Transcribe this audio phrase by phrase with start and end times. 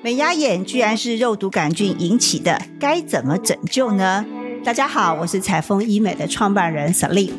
[0.00, 4.24] 美牙眼居然是肉毒杆菌引起的，该怎么拯救呢？
[4.64, 7.32] 大家好，我是彩丰医美的创办人 Celine。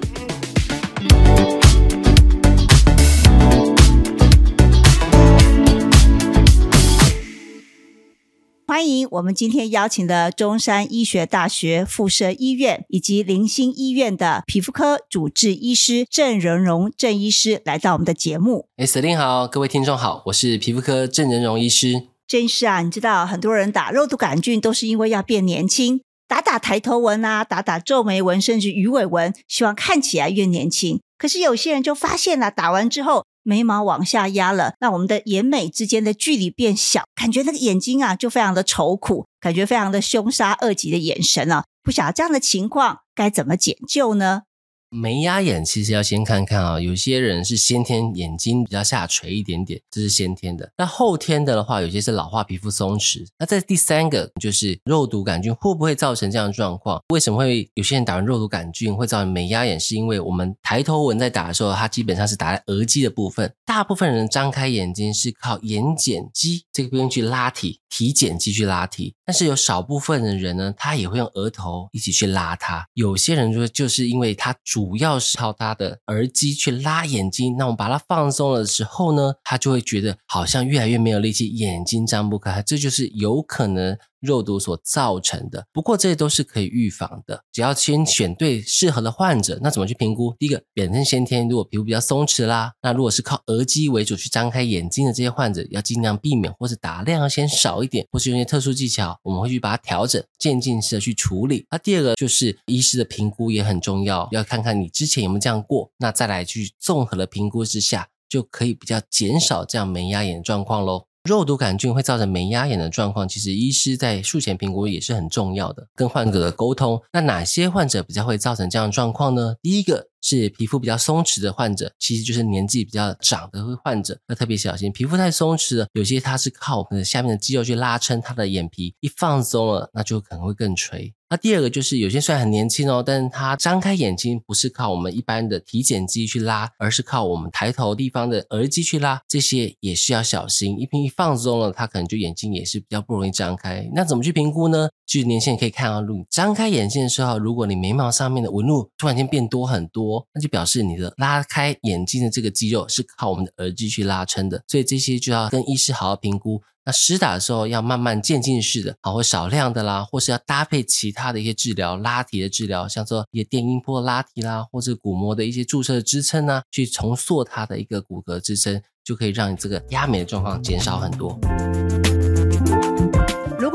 [8.67, 18.67] 欢迎我们今天邀请的中山医学大学附设医院以及林心医院的皮肤科主治医师郑仁荣郑医师来到我们的节目。
[18.75, 22.09] 哎司令好，各位听众好，我是皮肤科郑仁荣医师。
[22.29, 31.01] 郑医师啊，你知道很多人打肉毒杆菌都是因为要变年轻，打打抬头纹啊，打打皱眉纹，甚至鱼尾纹，希望看起来越年轻。
[31.17, 41.63] 可是有些人就发现了，打完之后眉毛往下压了，那我们的眼眉之间的距离变小，感觉那个眼睛啊就非常的愁苦，感觉非常的凶杀恶极的眼神啊。
[41.81, 44.43] 不晓得这样的情况该怎么解救呢？
[44.89, 50.71] 眉压眼其实要先看看啊，有些人是先天眼睛比较下垂一点点，这是先天的。
[50.77, 53.25] 那后天的的话，有些是老化皮肤松弛。
[53.37, 56.99] 那在第三个就是肉毒杆菌会不会造成这样的状况？
[57.09, 59.79] 为什么会有些人打完肉毒杆菌会造成眉压眼？
[59.79, 63.53] 是因为我们抬头纹在打的时候，它基本上是打在额肌的部分。
[63.65, 69.13] 大部分人张开眼睛是靠眼睑肌这个边去拉提，提睑肌去拉提。
[69.23, 72.87] 但是有少部分的人呢，他也会用额头一起去拉它。
[72.95, 83.97] 有些人说，就是因为他主主要是靠他的耳机去拉眼睛，那我们把它放松了的时候呢，他就会觉得好像越来越没有力气，眼睛张不开，这就是有可能。
[84.19, 89.59] 肉毒所造成的，不过这些都是可以预防的，只要先选对适合的患者。
[89.61, 90.35] 那怎么去评估？
[90.37, 101.65] 第一个，本身先天如果皮肤比较松弛啦，那如果是靠额肌为主去张开眼睛的这些患者，要尽量避免，或是打量要先少一点，或是用一些特殊技巧，我们会去把它调整，渐进式的去处理。
[101.69, 111.05] 那第二个就是医师的评估也很重要，要看看你之前有没有这样过，那再来去综合的评估之下，就可以比较减少这样眉压眼的状况喽。
[111.23, 117.01] 肉毒杆菌会造成眉压眼的状况，其实医师在术前评估也是很重要的，跟患者的沟通。
[117.11, 119.55] 那哪些患者比较会造成这样状况呢？
[119.61, 120.07] 第一个。
[120.21, 124.91] 是皮肤比较松弛的患者，其实就是年纪比较长的患者，要特别小心。
[124.91, 131.13] 皮肤太松弛了，有些它是靠我们的下面的肌肉去拉撑它的眼皮，一放松了，那就可能会更垂。
[131.31, 140.79] 那第二个就是有些虽然很年轻哦，但是他张开眼睛不是靠我们一般的体检机去拉，而是靠我们抬头地方的耳肌去拉，这些也是要小心。
[140.79, 143.87] 一平一放松了，他可能就眼睛也是比较不容易张开。
[143.93, 144.89] 那怎么去评估呢？
[145.09, 150.23] 据年轻人可以看到，如你张开眼睛的时候，如果你眉毛上面的纹路突然间变多很多。
[150.35, 156.61] 那就表示你的拉开眼睛的这个肌肉是靠我们的耳肌去拉撑的，所以这些就要跟医师好好评估。
[156.85, 171.35] 那施打的时候要慢慢渐进式的，好或少量的啦，或是要搭配其他的一些治疗，拉提的治疗，像说一些电音波拉提啦，或者骨膜的一些注射支撑啊，去重塑它的一个骨骼支撑，就可以让你这个压眉的状况减少很多。